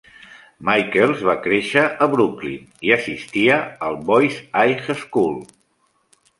Michaels 0.69 1.21
va 1.27 1.35
créixer 1.43 1.83
a 2.07 2.07
Brooklyn 2.15 2.65
i 2.89 2.95
assistia 2.97 3.61
al 3.91 4.03
Boys 4.11 4.43
High 4.65 4.93
School. 5.07 5.41